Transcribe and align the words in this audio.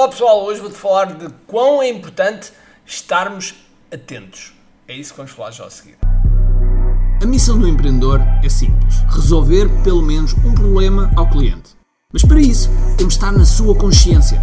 Olá 0.00 0.08
pessoal, 0.08 0.42
hoje 0.44 0.62
vou-te 0.62 0.78
falar 0.78 1.12
de 1.12 1.28
quão 1.46 1.82
é 1.82 1.90
importante 1.90 2.54
estarmos 2.86 3.54
atentos. 3.92 4.54
É 4.88 4.94
isso 4.94 5.10
que 5.10 5.18
vamos 5.18 5.32
falar 5.32 5.50
já 5.50 5.66
a 5.66 5.70
seguir. 5.70 5.98
A 7.22 7.26
missão 7.26 7.58
do 7.58 7.68
empreendedor 7.68 8.18
é 8.42 8.48
simples: 8.48 8.94
resolver 9.10 9.68
pelo 9.82 10.00
menos 10.00 10.32
um 10.42 10.54
problema 10.54 11.12
ao 11.14 11.28
cliente. 11.28 11.76
Mas 12.10 12.24
para 12.24 12.40
isso, 12.40 12.70
temos 12.96 13.12
de 13.12 13.18
estar 13.18 13.30
na 13.30 13.44
sua 13.44 13.74
consciência, 13.74 14.42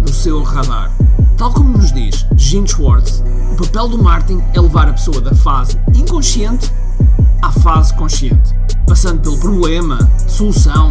no 0.00 0.08
seu 0.08 0.42
radar. 0.42 0.90
Tal 1.36 1.52
como 1.52 1.76
nos 1.76 1.92
diz 1.92 2.24
Gene 2.34 2.66
Schwartz, 2.66 3.22
o 3.52 3.62
papel 3.62 3.88
do 3.88 4.02
marketing 4.02 4.42
é 4.54 4.60
levar 4.62 4.88
a 4.88 4.94
pessoa 4.94 5.20
da 5.20 5.34
fase 5.34 5.78
inconsciente 5.94 6.72
à 7.42 7.52
fase 7.52 7.92
consciente, 7.92 8.54
passando 8.86 9.20
pelo 9.20 9.36
problema, 9.36 9.98
solução, 10.26 10.90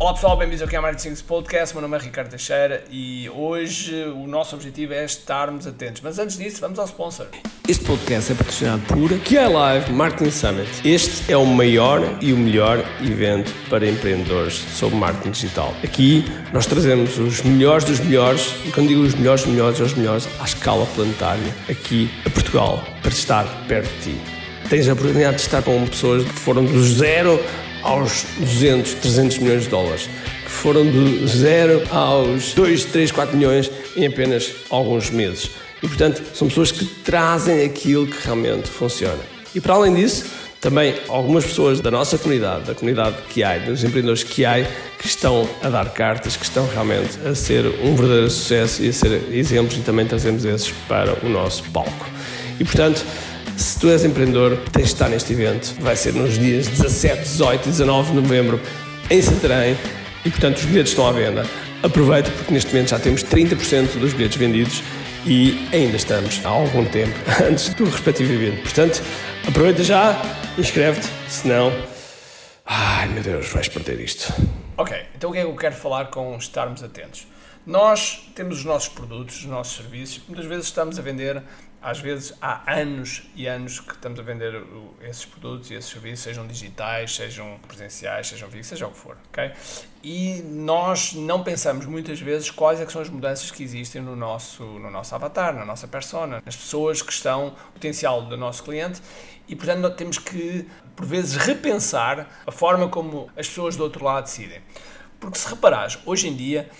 Olá 0.00 0.14
pessoal, 0.14 0.34
bem-vindos 0.34 0.62
ao 0.62 0.66
que 0.66 0.74
é 0.74 0.80
Marketing 0.80 1.14
Podcast. 1.24 1.74
Meu 1.74 1.82
nome 1.82 1.94
é 1.94 2.00
Ricardo 2.00 2.30
Teixeira 2.30 2.82
e 2.90 3.28
hoje 3.28 3.94
o 4.04 4.26
nosso 4.26 4.56
objetivo 4.56 4.94
é 4.94 5.04
estarmos 5.04 5.66
atentos. 5.66 6.00
Mas 6.00 6.18
antes 6.18 6.38
disso, 6.38 6.58
vamos 6.62 6.78
ao 6.78 6.86
sponsor. 6.86 7.26
Este 7.68 7.84
podcast 7.84 8.32
é 8.32 8.34
patrocinado 8.34 8.80
por 8.86 9.10
QI 9.20 9.46
Live 9.46 9.92
Marketing 9.92 10.30
Summit. 10.30 10.70
Este 10.88 11.30
é 11.30 11.36
o 11.36 11.44
maior 11.44 12.00
e 12.22 12.32
o 12.32 12.38
melhor 12.38 12.82
evento 13.02 13.52
para 13.68 13.86
empreendedores 13.86 14.54
sobre 14.54 14.96
marketing 14.96 15.32
digital. 15.32 15.74
Aqui 15.84 16.24
nós 16.50 16.64
trazemos 16.64 17.18
os 17.18 17.42
melhores 17.42 17.84
dos 17.84 18.00
melhores, 18.00 18.54
e 18.64 18.72
quando 18.72 18.88
digo 18.88 19.02
os 19.02 19.14
melhores 19.14 19.42
dos 19.42 19.52
melhores, 19.52 19.80
os 19.80 19.92
melhores 19.92 20.28
à 20.40 20.44
escala 20.44 20.86
planetária, 20.94 21.54
aqui 21.68 22.10
a 22.24 22.30
Portugal, 22.30 22.82
para 23.02 23.10
estar 23.10 23.44
perto 23.68 23.92
de 23.96 24.14
ti. 24.14 24.20
Tens 24.70 24.88
a 24.88 24.94
oportunidade 24.94 25.36
de 25.36 25.42
estar 25.42 25.62
com 25.62 25.86
pessoas 25.86 26.24
que 26.24 26.32
foram 26.32 26.64
do 26.64 26.82
zero 26.82 27.38
aos 27.82 28.24
200, 28.38 28.94
300 28.94 29.38
milhões 29.38 29.62
de 29.64 29.68
dólares, 29.68 30.08
que 30.44 30.50
foram 30.50 30.84
do 30.84 31.26
zero 31.26 31.82
aos 31.90 32.52
2, 32.54 32.84
3, 32.86 33.12
4 33.12 33.36
milhões 33.36 33.70
em 33.96 34.06
apenas 34.06 34.52
alguns 34.68 35.10
meses. 35.10 35.50
E, 35.82 35.88
portanto, 35.88 36.22
são 36.34 36.48
pessoas 36.48 36.70
que 36.70 36.84
trazem 36.84 37.64
aquilo 37.64 38.06
que 38.06 38.24
realmente 38.24 38.68
funciona. 38.68 39.20
E, 39.54 39.60
para 39.60 39.74
além 39.74 39.94
disso, 39.94 40.26
também 40.60 40.94
algumas 41.08 41.46
pessoas 41.46 41.80
da 41.80 41.90
nossa 41.90 42.18
comunidade, 42.18 42.64
da 42.64 42.74
comunidade 42.74 43.16
há, 43.42 43.58
dos 43.58 43.82
empreendedores 43.82 44.22
há, 44.22 44.98
que 44.98 45.06
estão 45.06 45.48
a 45.62 45.70
dar 45.70 45.88
cartas, 45.90 46.36
que 46.36 46.44
estão 46.44 46.66
realmente 46.68 47.18
a 47.26 47.34
ser 47.34 47.64
um 47.82 47.96
verdadeiro 47.96 48.30
sucesso 48.30 48.82
e 48.82 48.90
a 48.90 48.92
ser 48.92 49.22
exemplos 49.32 49.78
e 49.78 49.80
também 49.80 50.06
trazemos 50.06 50.44
esses 50.44 50.70
para 50.86 51.16
o 51.24 51.28
nosso 51.30 51.64
palco. 51.70 52.06
E, 52.58 52.64
portanto, 52.64 53.02
se 53.56 53.78
tu 53.78 53.88
és 53.88 54.04
empreendedor, 54.04 54.56
tens 54.72 54.86
de 54.86 54.92
estar 54.92 55.08
neste 55.08 55.32
evento. 55.32 55.74
Vai 55.80 55.96
ser 55.96 56.14
nos 56.14 56.38
dias 56.38 56.66
17, 56.68 57.22
18 57.22 57.68
e 57.68 57.70
19 57.70 58.10
de 58.10 58.16
novembro 58.16 58.60
em 59.10 59.22
Santarém 59.22 59.76
e, 60.24 60.30
portanto, 60.30 60.58
os 60.58 60.64
bilhetes 60.64 60.92
estão 60.92 61.06
à 61.06 61.12
venda. 61.12 61.44
Aproveita 61.82 62.30
porque 62.30 62.52
neste 62.52 62.72
momento 62.72 62.90
já 62.90 62.98
temos 62.98 63.24
30% 63.24 63.98
dos 63.98 64.12
bilhetes 64.12 64.36
vendidos 64.36 64.82
e 65.26 65.68
ainda 65.72 65.96
estamos 65.96 66.40
há 66.44 66.48
algum 66.48 66.84
tempo 66.84 67.14
antes 67.42 67.72
do 67.74 67.84
respectivo 67.84 68.32
evento. 68.32 68.62
Portanto, 68.62 69.02
aproveita 69.46 69.82
já, 69.82 70.20
inscreve-te, 70.58 71.08
senão. 71.28 71.72
Ai 72.64 73.08
meu 73.08 73.22
Deus, 73.22 73.48
vais 73.48 73.68
perder 73.68 74.00
isto. 74.00 74.32
Ok, 74.76 74.96
então 75.14 75.30
o 75.30 75.32
que 75.32 75.38
é 75.38 75.42
que 75.42 75.48
eu 75.48 75.56
quero 75.56 75.74
falar 75.74 76.06
com 76.06 76.36
estarmos 76.36 76.82
atentos? 76.82 77.26
Nós 77.66 78.30
temos 78.34 78.58
os 78.58 78.64
nossos 78.64 78.88
produtos, 78.88 79.40
os 79.40 79.44
nossos 79.44 79.76
serviços, 79.76 80.22
muitas 80.26 80.46
vezes 80.46 80.66
estamos 80.66 80.98
a 80.98 81.02
vender, 81.02 81.42
às 81.82 81.98
vezes 81.98 82.34
há 82.40 82.70
anos 82.70 83.22
e 83.34 83.46
anos 83.46 83.80
que 83.80 83.92
estamos 83.92 84.20
a 84.20 84.22
vender 84.22 84.62
esses 85.02 85.24
produtos 85.24 85.70
e 85.70 85.74
esses 85.74 85.90
serviços, 85.90 86.20
sejam 86.20 86.46
digitais, 86.46 87.14
sejam 87.14 87.58
presenciais, 87.66 88.28
sejam 88.28 88.48
físicos, 88.48 88.68
seja 88.68 88.86
o 88.86 88.90
que 88.90 88.98
for, 88.98 89.16
ok? 89.30 89.52
E 90.02 90.42
nós 90.42 91.14
não 91.14 91.42
pensamos 91.42 91.86
muitas 91.86 92.20
vezes 92.20 92.50
quais 92.50 92.80
é 92.80 92.86
são 92.90 93.00
as 93.00 93.08
mudanças 93.08 93.50
que 93.50 93.62
existem 93.62 94.02
no 94.02 94.14
nosso, 94.14 94.62
no 94.62 94.90
nosso 94.90 95.14
avatar, 95.14 95.54
na 95.54 95.64
nossa 95.64 95.88
persona, 95.88 96.42
nas 96.44 96.56
pessoas 96.56 97.00
que 97.00 97.12
estão, 97.12 97.54
potencial 97.72 98.22
do 98.22 98.36
nosso 98.36 98.62
cliente 98.62 99.00
e, 99.48 99.56
portanto, 99.56 99.90
temos 99.96 100.18
que, 100.18 100.68
por 100.94 101.06
vezes, 101.06 101.36
repensar 101.36 102.28
a 102.46 102.52
forma 102.52 102.88
como 102.88 103.30
as 103.36 103.48
pessoas 103.48 103.76
do 103.76 103.82
outro 103.82 104.04
lado 104.04 104.24
decidem. 104.24 104.60
Porque 105.18 105.38
se 105.38 105.48
reparares, 105.48 105.98
hoje 106.06 106.28
em 106.28 106.36
dia, 106.36 106.70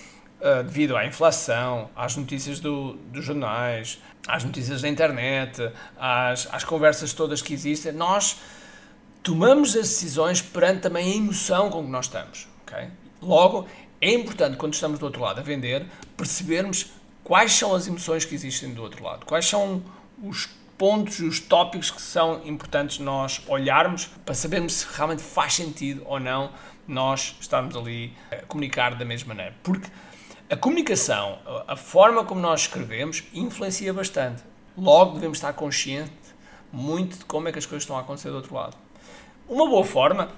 Uh, 0.41 0.65
devido 0.65 0.97
à 0.97 1.05
inflação, 1.06 1.91
às 1.95 2.17
notícias 2.17 2.61
do, 2.61 2.95
dos 3.12 3.25
jornais, 3.25 4.01
às 4.27 4.43
notícias 4.43 4.81
da 4.81 4.89
internet, 4.89 5.71
às, 5.99 6.49
às 6.51 6.65
conversas 6.65 7.12
todas 7.12 7.43
que 7.43 7.53
existem, 7.53 7.93
nós 7.93 8.41
tomamos 9.23 9.77
as 9.77 9.89
decisões 9.89 10.41
perante 10.41 10.81
também 10.81 11.12
a 11.12 11.17
emoção 11.17 11.69
com 11.69 11.84
que 11.84 11.91
nós 11.91 12.06
estamos. 12.06 12.49
ok? 12.62 12.89
Logo, 13.21 13.69
é 14.01 14.12
importante 14.12 14.56
quando 14.56 14.73
estamos 14.73 14.99
do 14.99 15.05
outro 15.05 15.21
lado 15.21 15.41
a 15.41 15.43
vender 15.43 15.87
percebermos 16.17 16.87
quais 17.22 17.53
são 17.53 17.75
as 17.75 17.87
emoções 17.87 18.25
que 18.25 18.34
existem 18.34 18.72
do 18.72 18.83
outro 18.83 19.05
lado, 19.05 19.27
quais 19.27 19.47
são 19.47 19.83
os 20.22 20.49
pontos, 20.78 21.21
os 21.21 21.39
tópicos 21.41 21.91
que 21.91 22.01
são 22.01 22.41
importantes 22.47 22.99
nós 22.99 23.43
olharmos 23.47 24.07
para 24.25 24.34
sabermos 24.34 24.72
se 24.72 24.87
realmente 24.95 25.22
faz 25.22 25.53
sentido 25.53 26.03
ou 26.07 26.19
não 26.19 26.51
nós 26.89 27.37
estarmos 27.39 27.77
ali 27.77 28.15
a 28.31 28.37
comunicar 28.47 28.95
da 28.95 29.05
mesma 29.05 29.34
maneira. 29.34 29.55
Porque 29.62 29.91
a 30.50 30.56
comunicação, 30.56 31.38
a 31.69 31.77
forma 31.77 32.25
como 32.25 32.41
nós 32.41 32.62
escrevemos, 32.62 33.22
influencia 33.33 33.93
bastante. 33.94 34.43
Logo, 34.77 35.15
devemos 35.15 35.38
estar 35.38 35.53
conscientes 35.53 36.34
muito 36.72 37.19
de 37.19 37.25
como 37.25 37.49
é 37.49 37.53
que 37.53 37.59
as 37.59 37.66
coisas 37.66 37.84
estão 37.84 37.97
a 37.97 38.00
acontecer 38.00 38.31
do 38.31 38.37
outro 38.37 38.55
lado. 38.55 38.77
Uma 39.49 39.69
boa 39.69 39.84
forma 39.84 40.28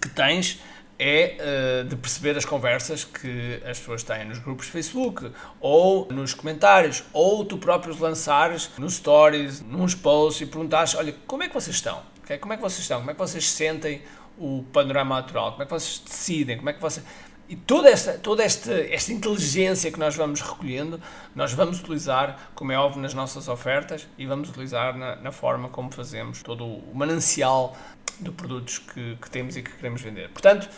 que 0.00 0.08
tens 0.08 0.60
é 0.98 1.36
eh, 1.38 1.84
de 1.84 1.96
perceber 1.96 2.36
as 2.36 2.44
conversas 2.44 3.04
que 3.04 3.60
as 3.68 3.78
pessoas 3.78 4.02
têm 4.02 4.24
nos 4.24 4.38
grupos 4.38 4.66
de 4.66 4.72
Facebook, 4.72 5.30
ou 5.60 6.08
nos 6.10 6.32
comentários, 6.32 7.04
ou 7.12 7.44
tu 7.44 7.58
próprios 7.58 7.98
lançares 7.98 8.70
nos 8.78 8.94
stories, 8.94 9.60
nos 9.60 9.94
posts 9.94 10.46
e 10.46 10.50
perguntares, 10.50 10.94
olha, 10.94 11.14
como 11.26 11.42
é 11.42 11.48
que 11.48 11.54
vocês 11.54 11.76
estão? 11.76 12.02
Ok? 12.22 12.38
Como 12.38 12.52
é 12.54 12.56
que 12.56 12.62
vocês 12.62 12.80
estão? 12.80 12.98
Como 12.98 13.10
é 13.10 13.14
que 13.14 13.20
vocês 13.20 13.48
sentem 13.48 14.02
o 14.38 14.64
panorama 14.72 15.16
natural? 15.16 15.52
Como 15.52 15.62
é 15.62 15.66
que 15.66 15.72
vocês 15.72 15.98
decidem? 15.98 16.56
Como 16.56 16.70
é 16.70 16.72
que 16.72 16.80
vocês... 16.80 17.04
E 17.48 17.54
toda 17.54 17.88
esta, 17.88 18.14
toda 18.14 18.42
esta, 18.42 18.72
esta 18.72 19.12
inteligência 19.12 19.92
que 19.92 19.98
nós 19.98 20.16
vamos 20.16 20.40
recolhendo, 20.40 21.00
nós 21.34 21.52
vamos 21.52 21.78
utilizar, 21.78 22.50
como 22.54 22.72
é 22.72 22.78
óbvio, 22.78 23.00
nas 23.00 23.14
nossas 23.14 23.46
ofertas 23.46 24.06
e 24.18 24.26
vamos 24.26 24.48
utilizar 24.48 24.96
na, 24.96 25.16
na 25.16 25.30
forma 25.30 25.68
como 25.68 25.92
fazemos 25.92 26.42
todo 26.42 26.64
o 26.64 26.92
manancial 26.92 27.76
de 28.18 28.30
produtos 28.32 28.78
que, 28.78 29.16
que 29.22 29.30
temos 29.30 29.56
e 29.56 29.62
que 29.62 29.70
queremos 29.70 30.02
vender. 30.02 30.28
Portanto, 30.30 30.68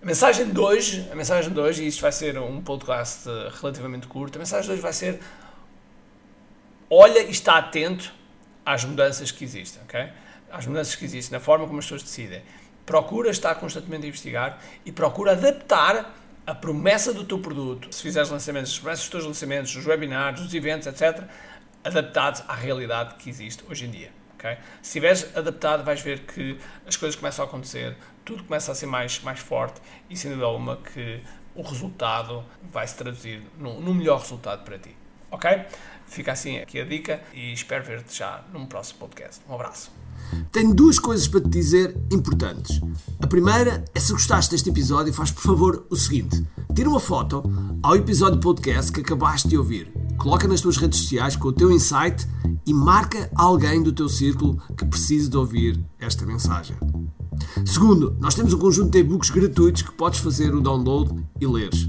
a 0.00 0.06
mensagem 0.06 0.48
de 0.48 0.58
hoje, 0.58 1.06
a 1.12 1.14
mensagem 1.14 1.52
de 1.52 1.60
hoje, 1.60 1.82
e 1.82 1.88
isto 1.88 2.00
vai 2.00 2.12
ser 2.12 2.38
um 2.38 2.62
podcast 2.62 3.28
relativamente 3.60 4.06
curto, 4.06 4.36
a 4.36 4.38
mensagem 4.38 4.66
de 4.66 4.72
hoje 4.72 4.82
vai 4.82 4.92
ser 4.92 5.20
olha 6.88 7.20
e 7.20 7.30
está 7.30 7.58
atento 7.58 8.14
às 8.64 8.84
mudanças 8.84 9.30
que 9.30 9.44
existem, 9.44 9.82
ok? 9.82 10.08
Às 10.50 10.66
mudanças 10.66 10.94
que 10.94 11.04
existem, 11.04 11.38
na 11.38 11.44
forma 11.44 11.66
como 11.66 11.78
as 11.80 11.84
pessoas 11.84 12.02
decidem. 12.02 12.42
Procura 12.88 13.28
estar 13.28 13.54
constantemente 13.56 14.06
a 14.06 14.08
investigar 14.08 14.58
e 14.82 14.90
procura 14.90 15.32
adaptar 15.32 16.14
a 16.46 16.54
promessa 16.54 17.12
do 17.12 17.22
teu 17.22 17.38
produto. 17.38 17.94
Se 17.94 18.00
fizeres 18.00 18.30
lançamentos, 18.30 18.72
as 18.72 18.78
promessas 18.78 19.08
teus 19.10 19.24
lançamentos, 19.26 19.76
os 19.76 19.86
webinars, 19.86 20.40
os 20.40 20.54
eventos, 20.54 20.86
etc., 20.86 21.24
adaptados 21.84 22.42
à 22.48 22.54
realidade 22.54 23.16
que 23.16 23.28
existe 23.28 23.62
hoje 23.68 23.84
em 23.84 23.90
dia. 23.90 24.10
ok? 24.36 24.56
Se 24.80 24.88
estiveres 24.88 25.36
adaptado, 25.36 25.84
vais 25.84 26.00
ver 26.00 26.20
que 26.20 26.58
as 26.86 26.96
coisas 26.96 27.14
começam 27.14 27.44
a 27.44 27.48
acontecer, 27.48 27.94
tudo 28.24 28.42
começa 28.44 28.72
a 28.72 28.74
ser 28.74 28.86
mais, 28.86 29.20
mais 29.20 29.38
forte 29.38 29.82
e, 30.08 30.16
sem 30.16 30.30
dúvida 30.30 30.46
alguma, 30.46 30.78
que 30.78 31.20
o 31.54 31.60
resultado 31.60 32.42
vai 32.72 32.88
se 32.88 32.96
traduzir 32.96 33.42
num, 33.58 33.82
num 33.82 33.92
melhor 33.92 34.20
resultado 34.20 34.64
para 34.64 34.78
ti. 34.78 34.96
Ok? 35.30 35.50
Fica 36.06 36.32
assim 36.32 36.58
aqui 36.58 36.80
a 36.80 36.84
dica 36.84 37.20
e 37.34 37.52
espero 37.52 37.84
ver-te 37.84 38.16
já 38.16 38.42
num 38.52 38.66
próximo 38.66 39.00
podcast. 39.00 39.40
Um 39.48 39.54
abraço. 39.54 39.90
Tenho 40.50 40.74
duas 40.74 40.98
coisas 40.98 41.28
para 41.28 41.40
te 41.40 41.48
dizer 41.48 41.96
importantes. 42.10 42.80
A 43.20 43.26
primeira 43.26 43.84
é 43.94 44.00
se 44.00 44.12
gostaste 44.12 44.50
deste 44.50 44.70
episódio, 44.70 45.12
faz 45.12 45.30
por 45.30 45.42
favor 45.42 45.86
o 45.90 45.96
seguinte: 45.96 46.44
tira 46.74 46.88
uma 46.88 47.00
foto 47.00 47.42
ao 47.82 47.94
episódio 47.94 48.40
podcast 48.40 48.90
que 48.90 49.00
acabaste 49.00 49.48
de 49.48 49.58
ouvir, 49.58 49.92
coloca 50.16 50.48
nas 50.48 50.60
tuas 50.60 50.76
redes 50.76 51.00
sociais 51.00 51.36
com 51.36 51.48
o 51.48 51.52
teu 51.52 51.70
insight 51.70 52.26
e 52.66 52.72
marca 52.72 53.30
alguém 53.34 53.82
do 53.82 53.92
teu 53.92 54.08
círculo 54.08 54.60
que 54.76 54.84
precise 54.84 55.28
de 55.28 55.36
ouvir 55.36 55.78
esta 55.98 56.26
mensagem. 56.26 56.76
Segundo, 57.64 58.16
nós 58.18 58.34
temos 58.34 58.52
um 58.52 58.58
conjunto 58.58 58.90
de 58.90 58.98
e-books 58.98 59.30
gratuitos 59.30 59.82
que 59.82 59.92
podes 59.92 60.20
fazer 60.20 60.54
o 60.54 60.60
download 60.60 61.14
e 61.40 61.46
leres. 61.46 61.88